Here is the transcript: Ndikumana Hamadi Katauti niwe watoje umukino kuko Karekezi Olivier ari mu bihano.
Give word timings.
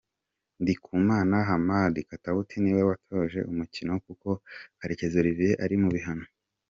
Ndikumana 0.61 1.37
Hamadi 1.49 1.99
Katauti 2.09 2.55
niwe 2.59 2.81
watoje 2.89 3.39
umukino 3.51 3.93
kuko 4.05 4.29
Karekezi 4.79 5.15
Olivier 5.21 5.57
ari 5.65 5.75
mu 5.83 5.89
bihano. 5.95 6.25